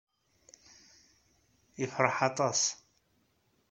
[1.79, 2.61] Yefṛeḥ aṭas.